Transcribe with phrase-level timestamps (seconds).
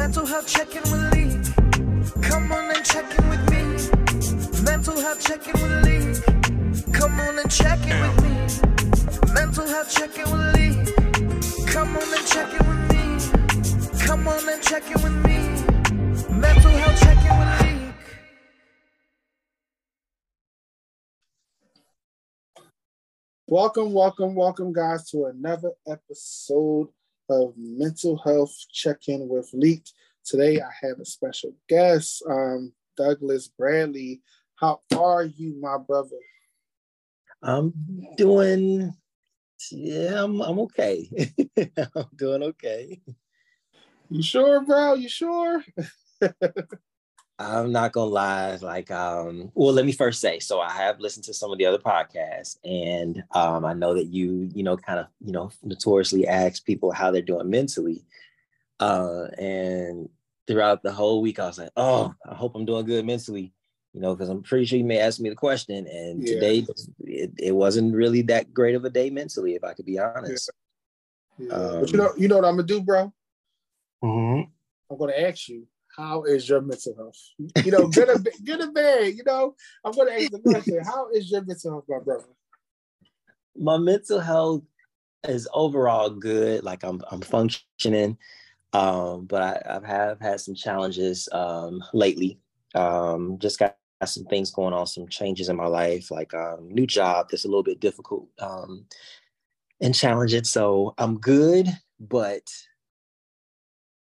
[0.00, 1.28] Mental health check-in with Lee.
[2.22, 3.62] Come on and check in with me.
[4.64, 6.14] Mental health check-in with Lee.
[6.90, 8.30] Come on and check in with me.
[9.34, 10.72] Mental health check-in with Lee.
[11.66, 13.02] Come on and check in with me.
[14.06, 15.38] Come on and check in with me.
[16.34, 17.92] Mental health check-in with Lee.
[23.48, 26.88] Welcome, welcome, welcome, guys, to another episode
[27.30, 29.84] of Mental Health Check In with Leek.
[30.24, 34.20] Today, I have a special guest, um, Douglas Bradley.
[34.56, 36.18] How are you, my brother?
[37.42, 37.72] I'm
[38.16, 38.94] doing,
[39.70, 41.08] yeah, I'm, I'm okay.
[41.56, 43.00] I'm doing okay.
[44.10, 44.94] You sure, bro?
[44.94, 45.64] You sure?
[47.40, 48.56] I'm not gonna lie.
[48.56, 51.64] Like, um, well, let me first say, so I have listened to some of the
[51.64, 56.26] other podcasts, and um, I know that you, you know, kind of, you know, notoriously
[56.28, 58.04] ask people how they're doing mentally.
[58.78, 60.10] Uh, and
[60.46, 63.54] throughout the whole week, I was like, oh, I hope I'm doing good mentally,
[63.94, 65.86] you know, because I'm pretty sure you may ask me the question.
[65.86, 66.34] And Yeah.
[66.34, 66.66] today,
[67.04, 70.50] it, it wasn't really that great of a day mentally, if I could be honest.
[71.38, 71.48] Yeah.
[71.80, 73.10] but you Um, know, you know what I'm gonna do, bro?
[74.04, 74.50] Mhm.
[74.90, 77.18] I'm gonna ask you, how is your mental health?
[77.64, 78.18] You know, good or
[78.72, 79.14] bad?
[79.14, 82.24] You know, I'm gonna ask the question, how is your mental health, my brother?
[83.56, 84.62] my mental health
[85.28, 86.64] is overall good.
[86.64, 88.16] Like I'm I'm functioning.
[88.72, 92.38] Um, but I, I've have had some challenges um lately.
[92.74, 96.68] Um, just got, got some things going on, some changes in my life, like um
[96.70, 98.86] new job that's a little bit difficult um
[99.80, 100.44] and challenging.
[100.44, 102.42] So I'm good, but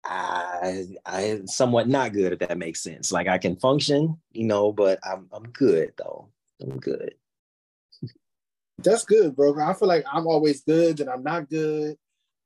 [0.05, 3.11] I I am somewhat not good if that makes sense.
[3.11, 6.29] Like I can function, you know, but I'm I'm good though.
[6.61, 7.15] I'm good.
[8.79, 9.59] That's good, bro.
[9.59, 11.97] I feel like I'm always good and I'm not good.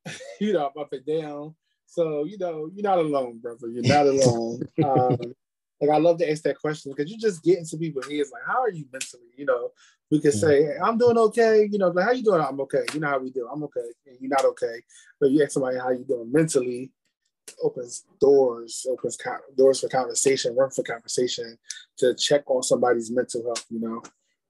[0.39, 1.55] you know, I'm up and down.
[1.85, 3.67] So, you know, you're not alone, brother.
[3.67, 4.63] You're not alone.
[4.83, 5.35] um,
[5.79, 8.43] like I love to ask that question because you just get into people's heads like,
[8.47, 9.29] how are you mentally?
[9.38, 9.69] You know,
[10.09, 12.41] we can say, hey, I'm doing okay, you know, like how you doing?
[12.41, 12.83] I'm okay.
[12.94, 13.47] You know how we do.
[13.51, 13.81] I'm okay.
[14.07, 14.81] And you're not okay.
[15.19, 16.91] But you ask somebody how you doing mentally,
[17.61, 21.57] opens doors, opens co- doors for conversation, room for conversation
[21.97, 24.01] to check on somebody's mental health, you know.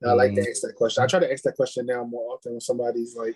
[0.01, 1.03] And I like to ask that question.
[1.03, 3.35] I try to ask that question now more often when somebody's like,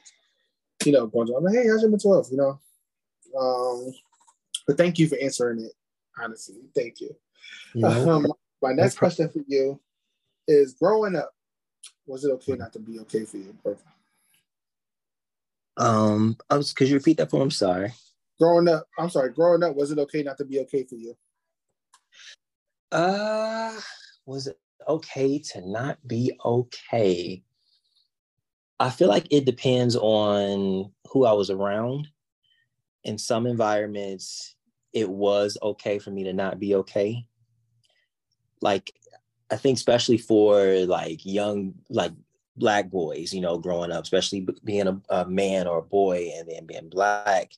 [0.85, 2.29] you know, going to, I'm like, hey, how's your mental health?
[2.31, 2.59] You know.
[3.39, 3.93] Um,
[4.65, 5.71] but thank you for answering it,
[6.21, 6.57] honestly.
[6.75, 7.15] Thank you.
[7.83, 8.27] Um,
[8.61, 9.79] my next question for you
[10.47, 11.31] is growing up,
[12.05, 13.55] was it okay not to be okay for you?
[15.77, 17.43] Um, I was, could you repeat that for me?
[17.43, 17.93] I'm sorry.
[18.39, 21.15] Growing up, I'm sorry, growing up, was it okay not to be okay for you?
[22.91, 23.73] Uh,
[24.25, 27.43] was it okay to not be okay?
[28.79, 32.07] I feel like it depends on who I was around.
[33.03, 34.55] In some environments,
[34.93, 37.25] it was okay for me to not be okay.
[38.61, 38.91] Like,
[39.49, 42.11] I think especially for like young, like
[42.55, 46.49] black boys, you know, growing up, especially being a, a man or a boy and
[46.49, 47.51] then being black,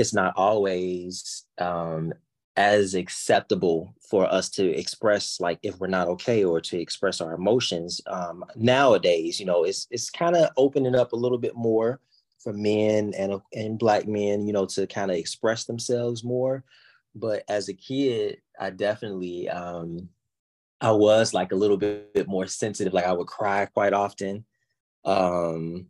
[0.00, 2.12] it's not always um,
[2.56, 7.34] as acceptable for us to express like if we're not okay or to express our
[7.34, 12.00] emotions um, nowadays you know it's it's kind of opening up a little bit more
[12.40, 16.64] for men and and black men you know to kind of express themselves more.
[17.14, 20.08] But as a kid i definitely um
[20.80, 22.94] i was like a little bit, bit more sensitive.
[22.94, 24.44] Like i would cry quite often.
[25.04, 25.86] Um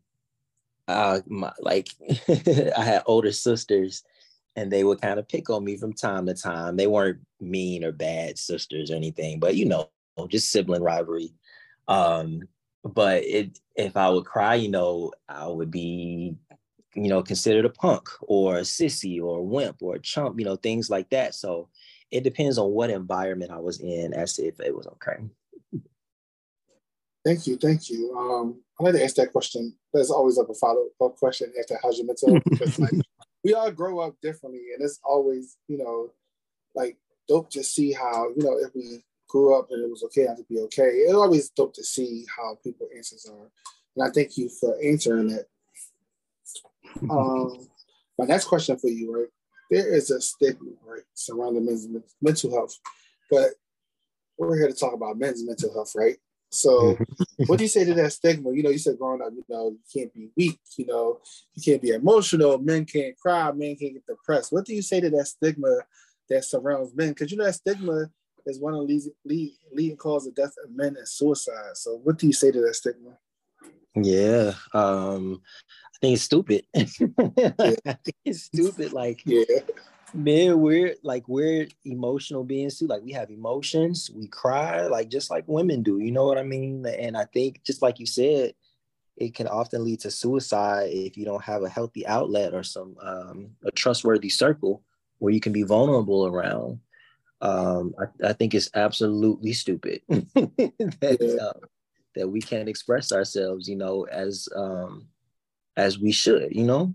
[0.91, 1.89] uh my, like
[2.29, 4.03] i had older sisters
[4.57, 6.77] and they would kind of pick on me from time to time.
[6.77, 9.91] They weren't mean or bad sisters or anything, but you know,
[10.29, 11.33] just sibling rivalry.
[11.89, 12.43] Um,
[12.85, 16.35] but it if I would cry, you know, I would be,
[16.95, 20.45] you know, considered a punk or a sissy or a wimp or a chump, you
[20.45, 21.35] know, things like that.
[21.35, 21.69] So
[22.11, 25.25] it depends on what environment I was in as to if it was okay.
[27.25, 28.17] Thank you, thank you.
[28.17, 29.75] Um, I like to ask that question.
[29.93, 32.43] There's always like a follow up question after how's your mental health?
[32.49, 32.93] Because like
[33.45, 36.13] we all grow up differently, and it's always you know
[36.75, 36.97] like
[37.29, 40.39] dope to see how you know if we grew up and it was okay not
[40.39, 40.83] to be okay.
[40.83, 43.51] It's always dope to see how people answers are,
[43.97, 45.49] and I thank you for answering it.
[47.09, 47.69] Um,
[48.19, 49.29] my next question for you, right?
[49.71, 51.87] There is a stigma, right, surrounding men's
[52.21, 52.77] mental health,
[53.31, 53.51] but
[54.37, 56.17] we're here to talk about men's mental health, right?
[56.51, 56.99] So,
[57.47, 58.53] what do you say to that stigma?
[58.53, 61.21] You know, you said growing up, you know, you can't be weak, you know,
[61.55, 64.53] you can't be emotional, men can't cry, men can't get depressed.
[64.53, 65.79] What do you say to that stigma
[66.29, 67.11] that surrounds men?
[67.11, 68.11] Because you know that stigma
[68.47, 71.77] is one of the lead, lead, leading cause of death of men and suicide.
[71.77, 73.17] So, what do you say to that stigma?
[73.95, 74.55] Yeah.
[74.73, 76.65] Um, I think it's stupid.
[76.77, 78.93] I think it's stupid.
[78.93, 79.45] Like Yeah,
[80.13, 82.87] Man, we're like we're emotional beings too.
[82.87, 85.99] Like we have emotions, we cry, like just like women do.
[85.99, 86.85] You know what I mean?
[86.87, 88.55] And I think just like you said,
[89.17, 92.97] it can often lead to suicide if you don't have a healthy outlet or some
[93.01, 94.83] um, a trustworthy circle
[95.19, 96.81] where you can be vulnerable around.
[97.43, 101.67] Um, I, I think it's absolutely stupid that uh,
[102.17, 105.07] that we can't express ourselves, you know, as um,
[105.77, 106.95] as we should, you know.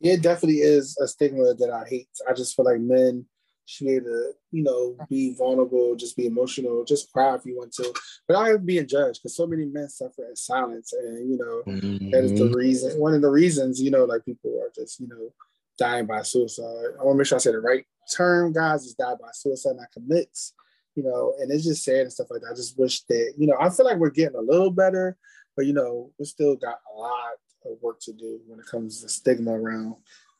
[0.00, 2.08] It definitely is a stigma that I hate.
[2.28, 3.26] I just feel like men
[3.66, 7.56] should be able to, you know, be vulnerable, just be emotional, just cry if you
[7.56, 7.92] want to,
[8.28, 11.62] but I am being judged because so many men suffer in silence, and you know
[11.66, 12.10] mm-hmm.
[12.10, 12.54] that is the mm-hmm.
[12.54, 13.00] reason.
[13.00, 15.32] One of the reasons, you know, like people are just, you know,
[15.78, 16.94] dying by suicide.
[16.98, 17.84] I want to make sure I say the right
[18.14, 20.54] term, guys, is die by suicide, not commits.
[20.94, 22.52] You know, and it's just sad and stuff like that.
[22.52, 25.18] I just wish that, you know, I feel like we're getting a little better,
[25.54, 27.32] but you know, we still got a lot
[27.72, 29.96] of work to do when it comes to stigma around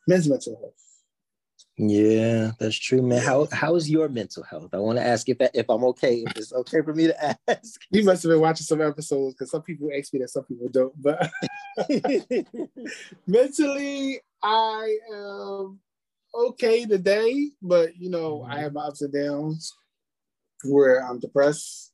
[0.07, 0.87] men's mental health.
[1.79, 3.21] Yeah, that's true, man.
[3.21, 4.71] How how is your mental health?
[4.73, 7.39] I want to ask if that, if I'm okay, if it's okay for me to
[7.49, 7.81] ask.
[7.91, 10.69] You must have been watching some episodes because some people ask me that, some people
[10.71, 10.95] don't.
[11.01, 11.31] But
[13.27, 15.81] mentally, I am
[16.35, 19.75] okay today, but you know, I have ups and downs
[20.65, 21.93] where I'm depressed,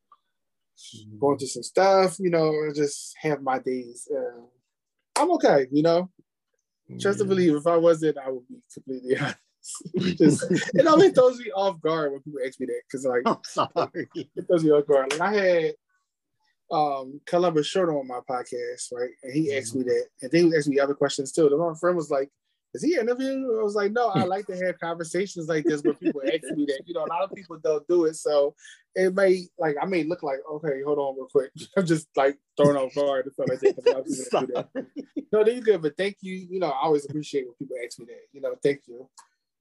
[1.19, 2.21] going through some stuff.
[2.21, 4.09] You know, I just have my days.
[4.15, 4.43] Uh,
[5.17, 5.67] I'm okay.
[5.71, 6.11] You know,
[7.01, 7.55] trust to believe.
[7.55, 9.39] If I wasn't, I would be completely honest.
[10.19, 10.45] just,
[10.75, 14.09] it always throws me off guard when people ask me that because like I'm sorry.
[14.15, 15.13] it throws me off guard.
[15.13, 15.73] Like I had
[16.71, 19.11] um Columbus Short on my podcast, right?
[19.23, 21.49] And he asked me that, and then he asked me other questions too.
[21.49, 22.31] The my friend was like,
[22.75, 25.95] "Is he interviewing?" I was like, "No, I like to have conversations like this where
[25.95, 26.83] people ask me that.
[26.87, 28.55] You know, a lot of people don't do it, so
[28.95, 31.51] it may like I may look like okay, hold on real quick.
[31.77, 34.05] I'm just like throwing off guard and stuff like that.
[34.41, 34.69] Do that.
[35.33, 36.35] No, they're good, but thank you.
[36.35, 38.21] You know, I always appreciate when people ask me that.
[38.33, 39.09] You know, thank you.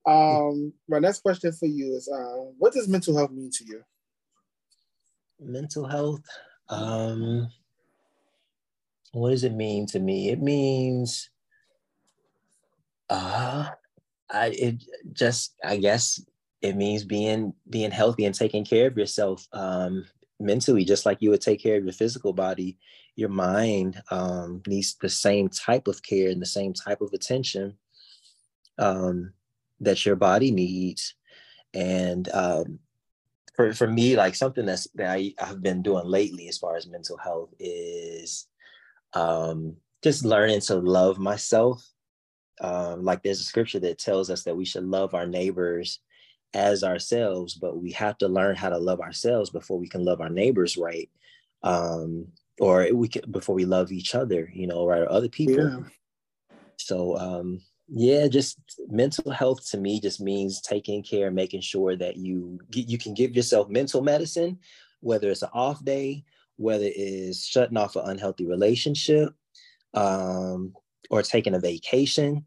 [0.06, 3.82] Um, my next question for you is, uh, what does mental health mean to you?
[5.40, 6.24] Mental health.
[6.68, 7.50] Um,
[9.14, 10.30] what does it mean to me?
[10.30, 11.30] It means,
[13.12, 13.70] uh,
[14.32, 16.24] I it just I guess
[16.62, 20.06] it means being being healthy and taking care of yourself um,
[20.40, 22.78] mentally, just like you would take care of your physical body.
[23.16, 27.78] Your mind um, needs the same type of care and the same type of attention.
[28.80, 29.34] Um,
[29.82, 31.16] that your body needs.
[31.74, 32.80] And um,
[33.56, 36.88] for, for me, like something that's that I, I've been doing lately as far as
[36.88, 38.48] mental health is
[39.14, 41.86] um, just learning to love myself.
[42.62, 46.00] Um, like there's a scripture that tells us that we should love our neighbors
[46.54, 50.22] as ourselves, but we have to learn how to love ourselves before we can love
[50.22, 51.10] our neighbors right.
[51.64, 52.28] Um,
[52.60, 55.68] or we can before we love each other, you know, right, or other people.
[55.68, 55.80] Yeah.
[56.78, 57.62] So um,
[57.94, 62.98] yeah just mental health to me just means taking care making sure that you you
[62.98, 64.58] can give yourself mental medicine
[65.02, 66.24] whether it's an off day
[66.56, 69.34] whether it's shutting off an unhealthy relationship
[69.94, 70.74] um,
[71.10, 72.46] or taking a vacation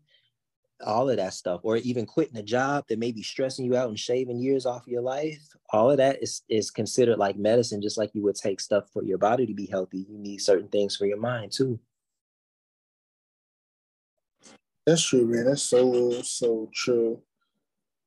[0.85, 3.89] all of that stuff or even quitting a job that may be stressing you out
[3.89, 5.41] and shaving years off your life
[5.71, 9.05] all of that is is considered like medicine just like you would take stuff for
[9.05, 11.79] your body to be healthy you need certain things for your mind too
[14.87, 15.47] that's true, man.
[15.47, 17.23] That's so so true.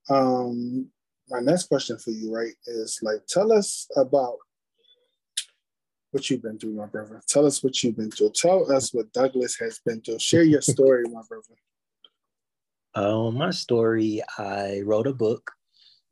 [0.10, 0.90] Um,
[1.30, 4.38] my next question for you, right, is like, tell us about
[6.12, 7.22] what you've been through, my brother.
[7.28, 8.32] Tell us what you've been through.
[8.34, 10.20] Tell us what Douglas has been through.
[10.20, 11.56] Share your story, my brother.
[12.98, 14.24] Um, my story.
[14.40, 15.52] I wrote a book.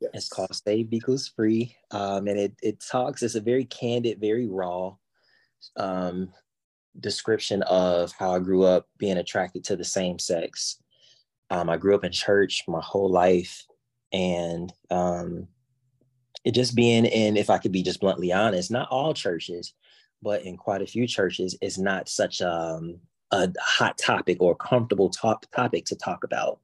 [0.00, 0.10] Yes.
[0.14, 3.24] It's called Save Equals Free, um, and it it talks.
[3.24, 4.94] It's a very candid, very raw
[5.76, 6.32] um,
[7.00, 10.80] description of how I grew up being attracted to the same sex.
[11.50, 13.66] Um, I grew up in church my whole life,
[14.12, 15.48] and um,
[16.44, 19.74] it just being in, if I could be just bluntly honest, not all churches,
[20.22, 23.00] but in quite a few churches, is not such um,
[23.32, 26.60] a hot topic or comfortable top topic to talk about.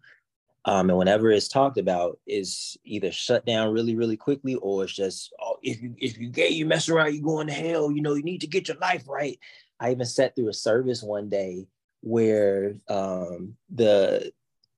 [0.64, 4.92] Um, and whenever it's talked about, it's either shut down really, really quickly, or it's
[4.92, 7.90] just, oh, if you if you gay, you mess around, you going to hell.
[7.90, 9.38] You know, you need to get your life right.
[9.80, 11.66] I even sat through a service one day
[12.02, 14.32] where um, the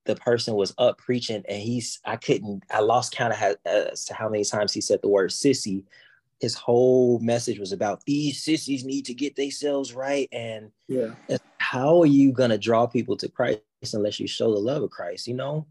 [0.05, 4.05] the person was up preaching and he's I couldn't I lost count of how, as
[4.05, 5.83] to how many times he said the word sissy.
[6.39, 11.09] His whole message was about these sissies need to get themselves right and yeah.
[11.57, 13.61] How are you gonna draw people to Christ
[13.93, 15.27] unless you show the love of Christ?
[15.27, 15.67] You know.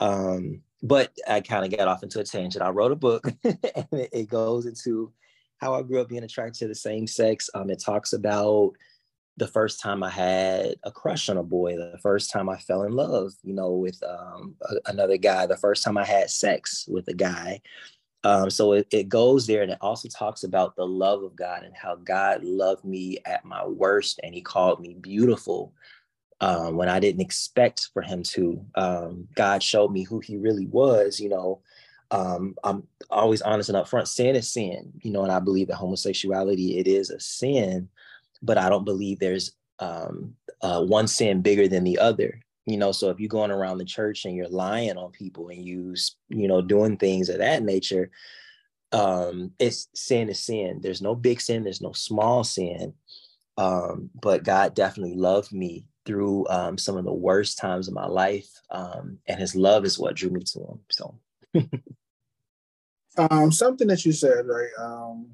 [0.00, 2.64] Um, but I kind of got off into a tangent.
[2.64, 3.56] I wrote a book and
[3.92, 5.12] it, goes into
[5.58, 7.50] how I grew up being attracted to the same sex.
[7.54, 8.72] Um, it talks about
[9.36, 12.82] the first time I had a crush on a boy, the first time I fell
[12.82, 16.86] in love, you know, with um, a, another guy, the first time I had sex
[16.88, 17.60] with a guy.
[18.24, 21.62] Um, so it, it goes there and it also talks about the love of God
[21.62, 25.72] and how God loved me at my worst and he called me beautiful
[26.40, 28.64] um, when I didn't expect for him to.
[28.74, 31.60] Um, God showed me who he really was, you know.
[32.10, 34.08] Um, I'm always honest and upfront.
[34.08, 37.88] Sin is sin, you know, and I believe that homosexuality it is a sin,
[38.42, 42.40] but I don't believe there's um, uh, one sin bigger than the other.
[42.66, 45.64] You know, so if you're going around the church and you're lying on people and
[45.64, 45.94] you,
[46.28, 48.10] you know, doing things of that nature,
[48.92, 50.80] um, it's sin is sin.
[50.82, 51.64] There's no big sin.
[51.64, 52.94] There's no small sin.
[53.56, 58.06] Um, but God definitely loved me through um, some of the worst times of my
[58.06, 60.80] life, um, and His love is what drew me to Him.
[60.90, 61.14] So,
[63.30, 64.70] um, something that you said, right?
[64.80, 65.32] Um,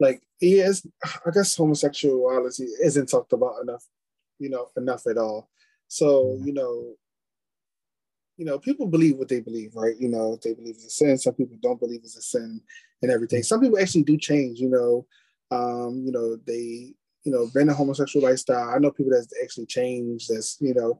[0.00, 0.86] like he is
[1.26, 3.84] i guess homosexuality isn't talked about enough
[4.38, 5.48] you know enough at all
[5.88, 6.46] so mm-hmm.
[6.46, 6.94] you know
[8.36, 11.16] you know people believe what they believe right you know they believe it's a sin
[11.16, 12.60] some people don't believe it's a sin
[13.02, 15.06] and everything some people actually do change you know
[15.50, 16.92] um you know they
[17.24, 20.98] you know been a homosexual lifestyle i know people that's actually changed that's you know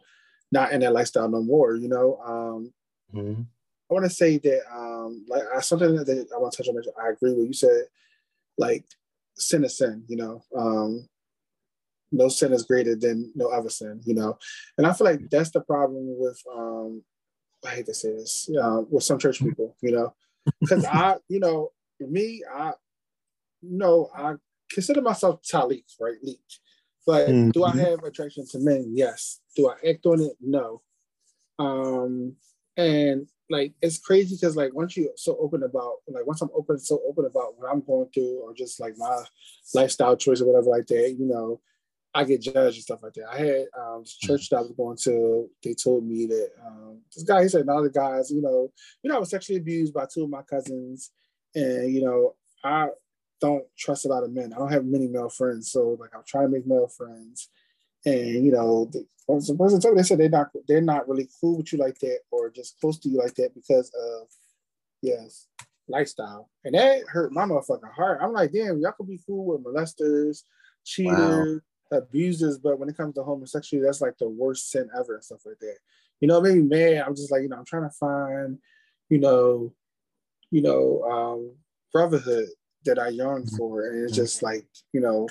[0.52, 2.72] not in that lifestyle no more you know um
[3.14, 3.42] mm-hmm.
[3.90, 6.82] i want to say that um like I, something that i want to touch on
[7.02, 7.84] i agree with you said
[8.58, 8.84] like
[9.36, 10.42] sin is sin, you know.
[10.56, 11.08] Um,
[12.12, 14.38] no sin is greater than no other sin, you know.
[14.78, 17.02] And I feel like that's the problem with um,
[17.66, 20.14] I hate to say this, uh, with some church people, you know,
[20.60, 22.72] because I, you know, me, I,
[23.62, 24.34] you know, I
[24.74, 26.60] consider myself Talik, right, leech.
[27.06, 27.50] But mm-hmm.
[27.50, 28.92] do I have attraction to men?
[28.94, 29.40] Yes.
[29.56, 30.32] Do I act on it?
[30.40, 30.82] No.
[31.58, 32.36] Um,
[32.76, 36.78] and like it's crazy because like once you're so open about like once I'm open
[36.78, 39.22] so open about what I'm going through or just like my
[39.74, 41.60] lifestyle choice or whatever like that, you know,
[42.14, 43.28] I get judged and stuff like that.
[43.30, 47.02] I had um this church that I was going to, they told me that um
[47.14, 49.92] this guy he said of the guys, you know, you know, I was sexually abused
[49.92, 51.10] by two of my cousins
[51.54, 52.88] and you know, I
[53.40, 54.52] don't trust a lot of men.
[54.52, 55.70] I don't have many male friends.
[55.70, 57.48] So like I'm trying to make male friends
[58.04, 61.56] and you know, the person told me they said they're not they're not really cool
[61.56, 64.28] with you like that or just close to you like that because of
[65.02, 65.46] yes
[65.88, 68.20] lifestyle, and that hurt my motherfucking heart.
[68.22, 70.42] I'm like, damn, y'all could be cool with molesters,
[70.84, 71.60] cheaters,
[71.90, 71.98] wow.
[71.98, 75.44] abusers, but when it comes to homosexuality, that's like the worst sin ever and stuff
[75.44, 75.76] like that.
[76.20, 78.58] You know, maybe man, I'm just like, you know, I'm trying to find,
[79.10, 79.72] you know,
[80.50, 81.56] you know, um,
[81.92, 82.48] brotherhood
[82.84, 83.56] that I yearn mm-hmm.
[83.56, 85.28] for, and it's just like, you know,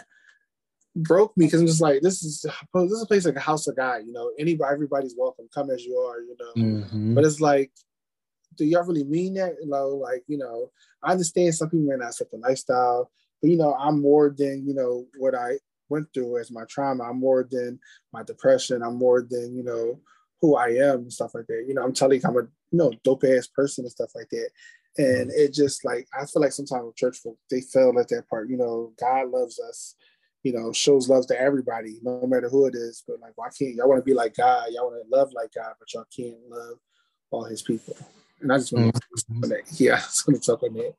[0.96, 3.68] broke me because I'm just like, this is this is a place like a house
[3.68, 4.32] of God, you know.
[4.40, 5.48] Anybody, everybody's welcome.
[5.54, 6.64] Come as you are, you know.
[6.64, 7.16] Mm-hmm.
[7.16, 7.72] But it's like,
[8.58, 9.56] do y'all really mean that?
[9.62, 13.50] You know, like you know, I understand some people may not accept the lifestyle, but
[13.50, 15.58] you know, I'm more than you know what I
[15.90, 17.04] went through as my trauma.
[17.04, 17.80] I'm more than
[18.12, 18.82] my depression.
[18.82, 20.00] I'm more than you know
[20.42, 21.66] who I am and stuff like that.
[21.68, 24.30] You know, I'm telling you, I'm a you know dope ass person and stuff like
[24.30, 24.50] that.
[24.98, 28.50] And it just like I feel like sometimes church folk they fail at that part.
[28.50, 29.96] You know, God loves us
[30.44, 33.04] you know, shows love to everybody, no matter who it is.
[33.08, 34.68] But like, why can't y'all want to be like God?
[34.72, 36.78] Y'all want to love like God, but y'all can't love
[37.32, 37.96] all His people.
[38.42, 39.42] And I just want mm-hmm.
[39.42, 39.62] to that.
[39.80, 40.94] Yeah, I just want to talk on that.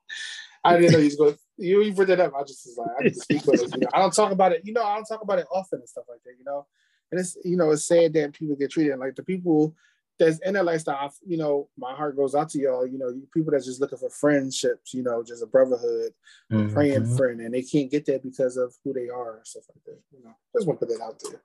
[0.65, 1.37] I didn't know he was going.
[1.59, 2.33] You you brought that up.
[2.35, 3.75] I just was like, I need to speak with it.
[3.75, 4.63] You know, I don't talk about it.
[4.65, 6.33] You know, I don't talk about it often and stuff like that.
[6.39, 6.67] You know,
[7.13, 9.75] and it's you know, it's sad that people get treated like the people
[10.19, 12.87] that's in that lifestyle, you know, my heart goes out to y'all.
[12.87, 16.13] You know, people that's just looking for friendships, you know, just a brotherhood,
[16.53, 16.73] mm-hmm.
[16.73, 19.85] praying friend, and they can't get that because of who they are and stuff like
[19.87, 20.01] that.
[20.17, 21.43] You know, just want to put that out there.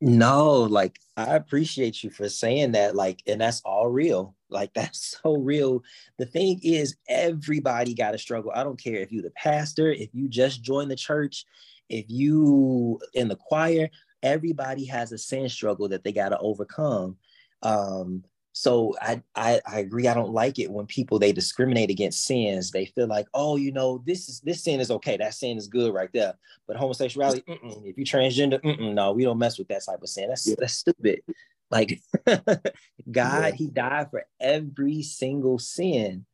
[0.00, 2.94] No, like I appreciate you for saying that.
[2.94, 4.34] Like, and that's all real.
[4.48, 5.82] Like, that's so real.
[6.18, 8.52] The thing is, everybody got to struggle.
[8.54, 11.44] I don't care if you the pastor, if you just joined the church,
[11.88, 13.90] if you in the choir,
[14.22, 17.16] everybody has a sin struggle that they got to overcome
[17.62, 20.08] um, so I, I I agree.
[20.08, 22.72] I don't like it when people they discriminate against sins.
[22.72, 25.16] They feel like, oh, you know, this is this sin is okay.
[25.16, 26.34] That sin is good right there.
[26.66, 28.60] But homosexuality, if you transgender,
[28.94, 30.28] no, we don't mess with that type of sin.
[30.28, 30.56] That's yeah.
[30.58, 31.22] that's stupid.
[31.70, 32.64] Like God,
[33.10, 33.50] yeah.
[33.52, 36.26] He died for every single sin.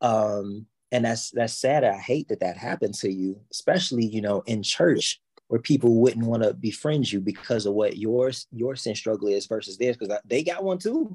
[0.00, 1.82] Um, and that's that's sad.
[1.82, 5.20] I hate that that happened to you, especially you know in church
[5.52, 9.44] where people wouldn't want to befriend you because of what your your sin struggle is
[9.44, 11.14] versus theirs because they got one too.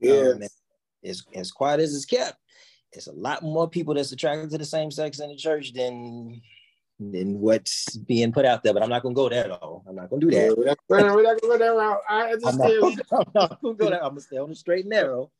[0.00, 0.42] Yeah, um,
[1.04, 2.38] as as quiet as it's kept,
[2.90, 6.40] it's a lot more people that's attracted to the same sex in the church than
[6.98, 8.72] than what's being put out there.
[8.72, 9.82] But I'm not gonna go there though.
[9.86, 10.56] I'm not gonna do that.
[10.56, 10.78] We're, not,
[11.14, 12.00] we're not gonna go that route.
[12.08, 12.70] I just I'm not,
[13.12, 14.02] I'm not gonna go there.
[14.02, 15.30] I'm gonna stay on the straight and narrow.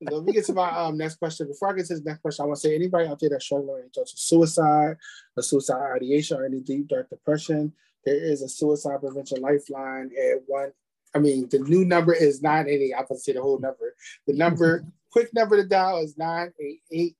[0.00, 1.46] Let me get to my um, next question.
[1.46, 3.44] Before I get to the next question, I want to say anybody out there that's
[3.44, 4.96] struggling with any thoughts of suicide,
[5.36, 7.72] a suicide ideation, or any deep dark depression,
[8.04, 10.72] there is a suicide prevention lifeline at one.
[11.14, 12.94] I mean, the new number is 988.
[12.94, 13.94] I'm going to say the whole number.
[14.26, 17.16] The number, quick number to dial is 988.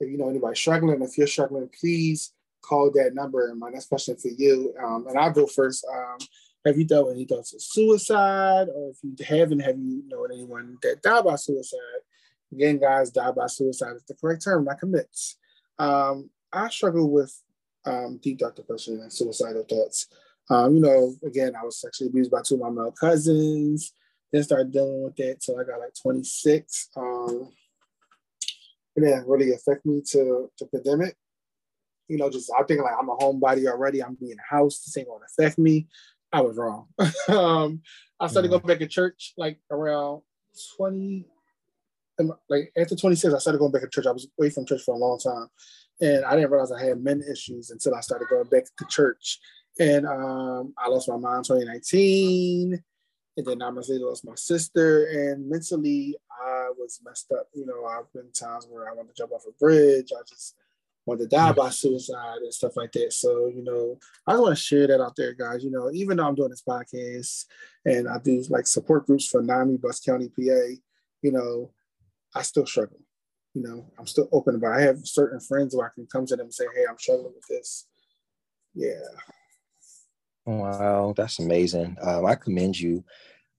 [0.00, 3.48] If you know anybody struggling, if you're struggling, please call that number.
[3.48, 5.86] And my next question for you, um, and I'll go first.
[5.90, 6.18] Um,
[6.66, 10.28] have you dealt with any thoughts of suicide, or if you haven't, have you known
[10.32, 11.78] anyone that died by suicide?
[12.52, 15.36] Again, guys, die by suicide is the correct term, not commits.
[15.78, 17.34] Um, I struggle with
[17.84, 20.08] um, deep dark depression and suicidal thoughts.
[20.48, 23.92] Um, you know, again, I was sexually abused by two of my male cousins.
[24.32, 26.90] Then started dealing with that till I got like 26.
[26.96, 27.52] Um,
[28.96, 31.16] and then really affect me to the pandemic.
[32.08, 34.02] You know, just I think like I'm a homebody already.
[34.02, 34.80] I'm being a house.
[34.80, 35.86] This ain't gonna affect me.
[36.32, 36.86] I was wrong.
[37.28, 37.82] um,
[38.18, 38.66] I started mm-hmm.
[38.66, 40.22] going back to church like around
[40.76, 41.26] 20,
[42.48, 44.06] like after 26, I started going back to church.
[44.06, 45.48] I was away from church for a long time.
[46.00, 49.38] And I didn't realize I had men issues until I started going back to church.
[49.78, 52.82] And um, I lost my mom in 2019.
[53.36, 55.06] And then nine months later, lost my sister.
[55.06, 57.48] And mentally, I was messed up.
[57.54, 60.12] You know, I've been times where I wanted to jump off a bridge.
[60.12, 60.56] I just
[61.06, 63.12] wanted to die by suicide and stuff like that.
[63.12, 65.64] So, you know, I just want to share that out there, guys.
[65.64, 67.46] You know, even though I'm doing this podcast
[67.84, 70.76] and I do like support groups for NAMI, Bucks County, PA,
[71.22, 71.70] you know,
[72.34, 72.98] I still struggle.
[73.54, 74.78] You know, I'm still open about.
[74.78, 77.34] I have certain friends where I can come to them and say, "Hey, I'm struggling
[77.34, 77.86] with this."
[78.74, 79.00] Yeah.
[80.46, 81.96] Wow, that's amazing.
[82.00, 83.04] Um, I commend you.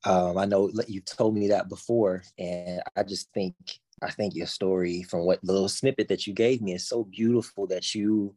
[0.05, 3.55] Um, I know you've told me that before, and I just think
[4.01, 7.67] I think your story from what little snippet that you gave me is so beautiful
[7.67, 8.35] that you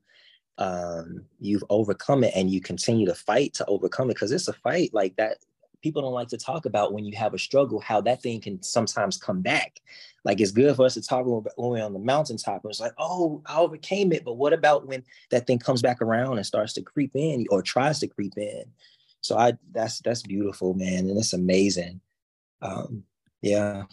[0.59, 4.53] um you've overcome it and you continue to fight to overcome it because it's a
[4.53, 5.39] fight like that
[5.85, 8.61] people don't like to talk about when you have a struggle, how that thing can
[8.63, 9.83] sometimes come back.
[10.25, 12.65] Like it's good for us to talk when we're on the mountaintop.
[12.65, 14.25] And it's like, oh, I overcame it.
[14.25, 17.61] But what about when that thing comes back around and starts to creep in or
[17.61, 18.65] tries to creep in?
[19.21, 21.11] So I that's that's beautiful, man.
[21.11, 22.01] And it's amazing.
[22.63, 23.05] Um,
[23.43, 23.85] yeah.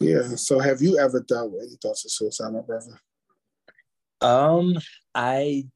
[0.00, 0.36] yeah.
[0.36, 2.98] So have you ever dealt with any thoughts of suicide, my brother?
[4.22, 4.78] Um,
[5.14, 5.66] I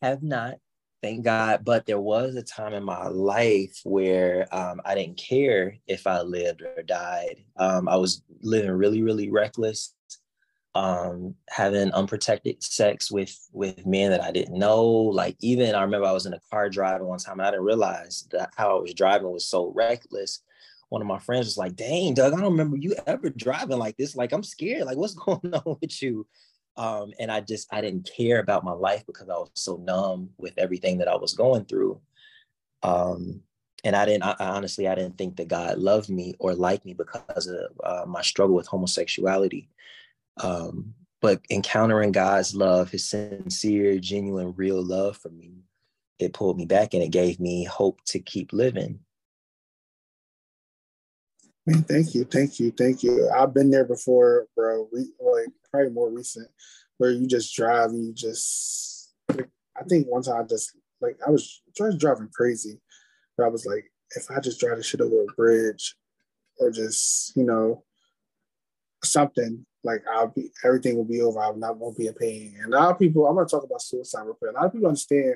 [0.00, 0.54] have not
[1.06, 1.64] thank God.
[1.64, 6.22] But there was a time in my life where um, I didn't care if I
[6.22, 7.44] lived or died.
[7.56, 9.94] Um, I was living really, really reckless,
[10.74, 14.84] um, having unprotected sex with with men that I didn't know.
[14.84, 17.66] Like even I remember I was in a car driving one time and I didn't
[17.66, 20.42] realize that how I was driving was so reckless.
[20.88, 23.96] One of my friends was like, "Dang, Doug, I don't remember you ever driving like
[23.96, 24.16] this.
[24.16, 24.86] Like I'm scared.
[24.86, 26.26] Like what's going on with you?"
[26.76, 30.30] Um, and I just I didn't care about my life because I was so numb
[30.38, 32.00] with everything that I was going through.
[32.82, 33.42] Um,
[33.84, 36.94] and I didn't I, honestly I didn't think that God loved me or liked me
[36.94, 39.68] because of uh, my struggle with homosexuality.
[40.38, 45.62] Um, but encountering God's love, His sincere, genuine, real love for me,
[46.18, 49.00] it pulled me back and it gave me hope to keep living.
[51.66, 53.28] Man, thank you, thank you, thank you.
[53.36, 54.88] I've been there before, bro.
[54.92, 56.48] We like probably more recent,
[56.98, 59.12] where you just drive and you just.
[59.28, 62.80] Like, I think one time I just like I was trying driving crazy,
[63.36, 65.96] but I was like, if I just drive the shit over a bridge,
[66.60, 67.82] or just you know,
[69.02, 71.40] something like I'll be everything will be over.
[71.40, 72.54] I will not won't be in pain.
[72.62, 74.52] And a lot of people, I'm gonna talk about suicide real quick.
[74.52, 75.34] A lot of people understand.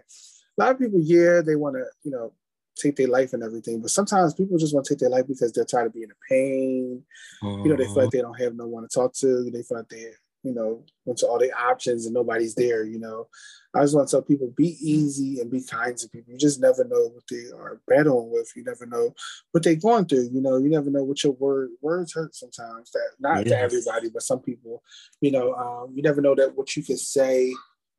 [0.58, 2.32] A lot of people, yeah, they want to, you know,
[2.76, 3.80] take their life and everything.
[3.80, 6.28] But sometimes people just want to take their life because they're tired of being in
[6.28, 7.02] pain.
[7.42, 7.62] Uh-huh.
[7.62, 8.10] You know, they feel like uh-huh.
[8.12, 9.50] they don't have no one to talk to.
[9.50, 10.10] They feel like they,
[10.42, 12.84] you know, went to all the options and nobody's there.
[12.84, 13.28] You know,
[13.74, 16.32] I just want to tell people be easy and be kind to people.
[16.32, 18.50] You just never know what they are battling with.
[18.56, 19.14] You never know
[19.52, 20.30] what they're going through.
[20.32, 22.90] You know, you never know what your word words hurt sometimes.
[22.92, 23.48] That not yes.
[23.48, 24.82] to everybody, but some people.
[25.20, 27.52] You know, um, you never know that what you can say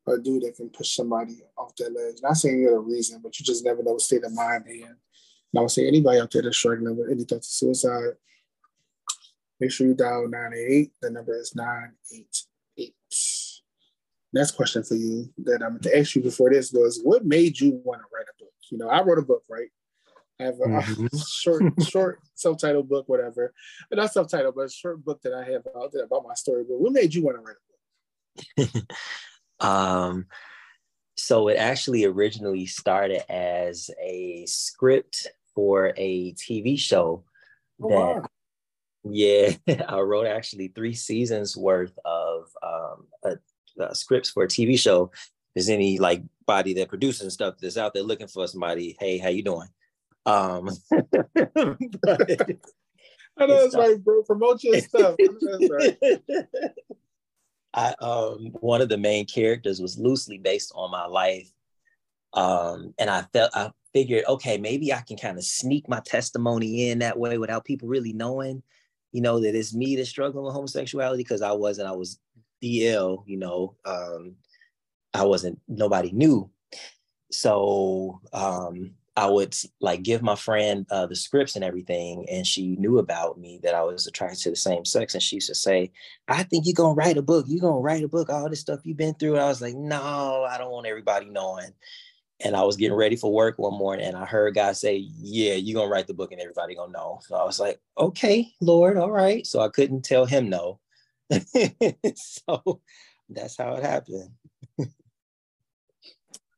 [0.06, 2.16] or dude that can push somebody off that ledge.
[2.22, 4.74] Not saying you're the reason, but you just never know what state of mind they're
[4.74, 4.82] in.
[4.84, 8.14] And I would say anybody out there that's struggling with any thoughts of suicide,
[9.60, 10.92] make sure you dial 988.
[11.00, 12.94] The number is 988.
[14.34, 17.60] Next question for you that I'm going to ask you before this was what made
[17.60, 18.52] you want to write a book?
[18.70, 19.68] You know, I wrote a book, right?
[20.40, 21.18] I have a, mm-hmm.
[21.30, 23.52] short, short self-titled book, whatever.
[23.90, 26.64] But not self-titled, but a short book that I have out there about my story.
[26.66, 27.56] But what made you want to write
[28.58, 28.84] a book?
[29.62, 30.26] Um,
[31.16, 37.24] so it actually originally started as a script for a TV show
[37.82, 38.26] oh, that wow.
[39.04, 39.50] yeah
[39.88, 45.30] i wrote actually three seasons worth of um, a, scripts for a tv show if
[45.54, 49.18] there's any like body that produces and stuff that's out there looking for somebody hey
[49.18, 49.68] how you doing
[50.26, 52.50] um but,
[53.38, 54.22] I know that's right, bro.
[54.24, 55.16] Promote your stuff.
[55.70, 55.98] right.
[57.74, 61.50] I um one of the main characters was loosely based on my life.
[62.34, 66.90] Um, and I felt I figured, okay, maybe I can kind of sneak my testimony
[66.90, 68.62] in that way without people really knowing,
[69.12, 72.18] you know, that it's me that's struggling with homosexuality because I wasn't, I was
[72.62, 74.36] DL, you know, um,
[75.14, 76.50] I wasn't, nobody knew.
[77.30, 82.76] So um, I would like give my friend uh, the scripts and everything, and she
[82.76, 85.54] knew about me that I was attracted to the same sex, and she used to
[85.54, 85.92] say,
[86.28, 87.44] "I think you're gonna write a book.
[87.48, 88.30] You're gonna write a book.
[88.30, 91.26] All this stuff you've been through." And I was like, "No, I don't want everybody
[91.26, 91.74] knowing."
[92.44, 95.54] And I was getting ready for work one morning, and I heard God say, "Yeah,
[95.54, 98.96] you're gonna write the book, and everybody gonna know." So I was like, "Okay, Lord,
[98.96, 100.80] all right." So I couldn't tell him no.
[102.16, 102.80] so
[103.28, 104.30] that's how it happened.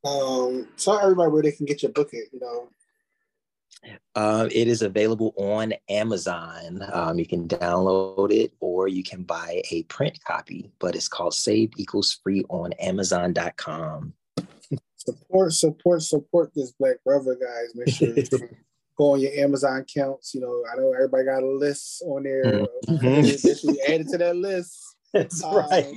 [0.04, 2.68] Um, tell everybody where they can get your book at, you know.
[4.14, 6.84] Um, it is available on Amazon.
[6.92, 11.34] Um, you can download it or you can buy a print copy, but it's called
[11.34, 14.14] Saved Equals Free on Amazon.com.
[14.96, 17.74] Support, support, support this black brother, guys.
[17.74, 18.24] Make sure you
[18.98, 20.34] go on your Amazon accounts.
[20.34, 22.66] You know, I know everybody got a list on there.
[22.88, 23.04] Mm-hmm.
[23.04, 24.96] Make sure you add it to that list.
[25.12, 25.94] That's um, right.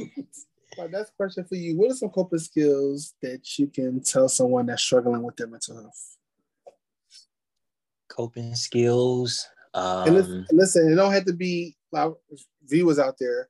[0.78, 4.68] My next question for you: What are some coping skills that you can tell someone
[4.68, 6.18] that's struggling with their mental health?
[8.10, 9.48] Coping skills.
[9.74, 12.12] Um, and listen, it don't have to be like
[12.66, 13.50] viewers out there.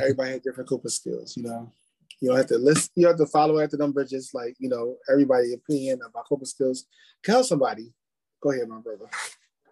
[0.00, 1.72] Everybody has different coping skills, you know.
[2.20, 2.90] You don't have to listen.
[2.96, 4.30] You have to follow after them bridges.
[4.32, 6.86] Like you know, everybody opinion about coping skills.
[7.24, 7.92] Tell somebody.
[8.40, 9.06] Go ahead, my brother.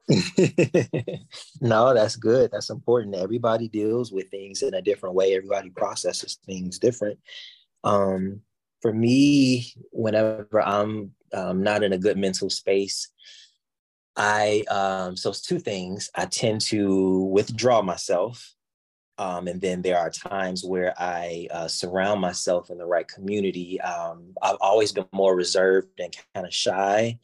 [1.61, 2.51] no, that's good.
[2.51, 3.15] That's important.
[3.15, 5.35] Everybody deals with things in a different way.
[5.35, 7.19] Everybody processes things different.
[7.85, 8.41] Um,
[8.83, 13.09] for me, whenever I'm um, not in a good mental space,
[14.17, 16.11] I um, so it's two things.
[16.15, 18.55] I tend to withdraw myself,
[19.17, 23.81] um, and then there are times where I uh, surround myself in the right community.
[23.81, 27.19] Um, I've always been more reserved and kind of shy,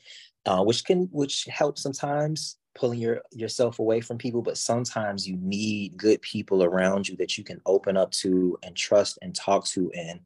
[0.46, 5.36] uh, which can which helps sometimes pulling your yourself away from people but sometimes you
[5.40, 9.66] need good people around you that you can open up to and trust and talk
[9.66, 10.20] to and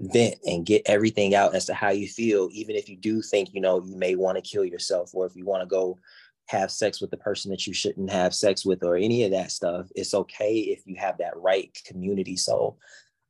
[0.00, 3.52] vent and get everything out as to how you feel even if you do think
[3.52, 5.98] you know you may want to kill yourself or if you want to go
[6.46, 9.50] have sex with the person that you shouldn't have sex with or any of that
[9.50, 12.36] stuff it's okay if you have that right community.
[12.36, 12.76] So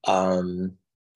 [0.07, 0.73] um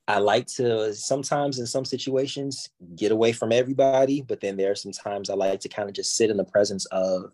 [0.09, 4.77] I like to sometimes in some situations get away from everybody, but then there are
[4.77, 7.33] some times I like to kind of just sit in the presence of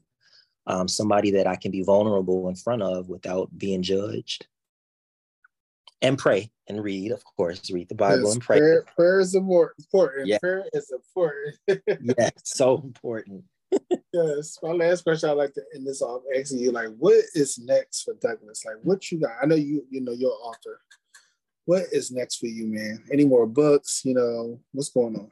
[0.66, 4.46] um, somebody that I can be vulnerable in front of without being judged.
[6.00, 8.58] And pray and read, of course, read the Bible yes, and pray.
[8.58, 10.28] Prayer, prayer is important.
[10.28, 10.38] Yeah.
[10.38, 11.56] Prayer is important.
[12.18, 13.42] yeah, so important.
[14.12, 14.58] yes.
[14.62, 18.02] My last question I'd like to end this off asking you, like, what is next
[18.02, 18.64] for Douglas?
[18.64, 19.32] Like, what you got?
[19.42, 20.82] I know you, you know, you're author
[21.68, 23.04] what is next for you, man?
[23.12, 24.00] Any more books?
[24.02, 25.28] You know, what's going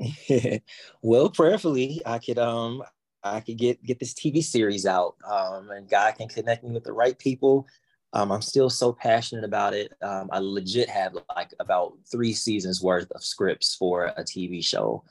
[0.00, 0.60] on?
[1.02, 2.82] well, prayerfully, I could um
[3.22, 6.84] I could get get this TV series out, um, and God can connect me with
[6.84, 7.66] the right people.
[8.14, 9.92] Um, I'm still so passionate about it.
[10.00, 15.04] Um, I legit have like about three seasons worth of scripts for a TV show.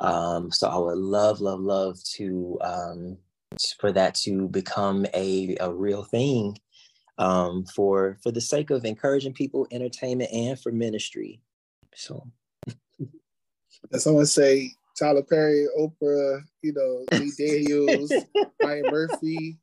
[0.00, 3.18] Um, so I would love, love, love to um,
[3.78, 6.58] for that to become a, a real thing
[7.18, 11.40] um, for for the sake of encouraging people, entertainment, and for ministry.
[11.94, 12.26] So,
[13.92, 18.12] as someone say, Tyler Perry, Oprah, you know, Lee Daniels,
[18.62, 19.58] Ryan Murphy,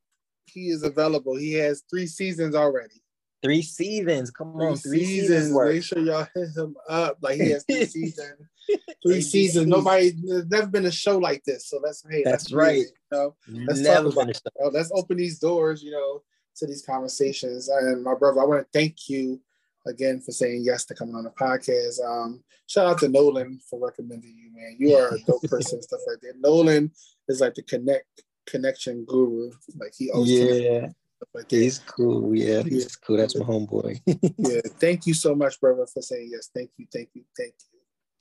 [0.45, 1.35] he is available.
[1.35, 3.01] He has three seasons already.
[3.41, 4.31] Three seasons.
[4.31, 5.47] Come three on, three seasons.
[5.47, 7.17] seasons Make sure y'all hit him up.
[7.21, 8.47] Like he has three seasons.
[9.01, 9.65] Three seasons.
[9.65, 10.11] Nobody.
[10.11, 11.67] There's never been a show like this.
[11.67, 12.03] So let's.
[12.07, 12.81] Hey, that's right.
[12.81, 13.35] It, you know,
[13.65, 14.29] let's never talk about.
[14.29, 14.41] It.
[14.59, 15.81] You know, let's open these doors.
[15.81, 16.21] You know,
[16.59, 17.69] to these conversations.
[17.69, 19.41] And my brother, I want to thank you
[19.87, 22.03] again for saying yes to coming on the podcast.
[22.05, 24.75] Um, shout out to Nolan for recommending you, man.
[24.77, 26.33] You are a dope person, stuff like that.
[26.39, 26.91] Nolan
[27.27, 29.51] is like the connect connection guru.
[29.77, 30.87] Like he always yeah.
[31.33, 32.33] Like he's cool.
[32.33, 33.17] Yeah, he's cool.
[33.17, 33.99] That's my homeboy.
[34.37, 34.61] yeah.
[34.79, 36.49] Thank you so much, brother, for saying yes.
[36.53, 36.87] Thank you.
[36.91, 37.23] Thank you.
[37.37, 37.68] Thank you.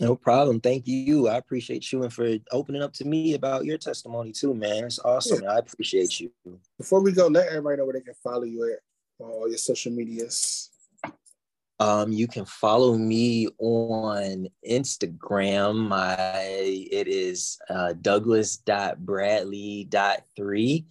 [0.00, 0.61] No problem.
[0.61, 1.26] Thank you.
[1.26, 4.84] I appreciate you and for opening up to me about your testimony too, man.
[4.84, 5.42] It's awesome.
[5.42, 5.54] Yeah.
[5.54, 6.30] I appreciate you.
[6.78, 8.78] Before we go, let everybody know where they can follow you at
[9.18, 10.70] all your social medias.
[11.80, 15.88] Um, you can follow me on Instagram.
[15.88, 20.84] My it is uh, Douglas.Bradley.3.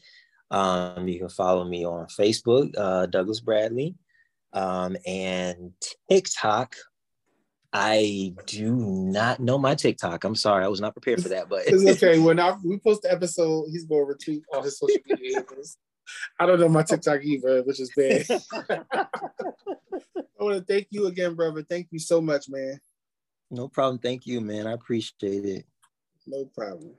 [0.49, 3.95] Um, you can follow me on Facebook, uh, Douglas Bradley,
[4.53, 5.73] um, and
[6.09, 6.73] TikTok
[7.73, 10.23] I do not know my TikTok.
[10.23, 11.49] I'm sorry, I was not prepared for that.
[11.49, 12.19] But it's okay.
[12.19, 15.43] When I we post the episode, he's going to retweet all his social media.
[16.39, 18.25] I don't know my TikTok either, which is bad.
[20.39, 21.63] I want to thank you again, brother.
[21.63, 22.80] Thank you so much, man.
[23.51, 23.99] No problem.
[23.99, 24.67] Thank you, man.
[24.67, 25.65] I appreciate it.
[26.25, 26.95] No problem.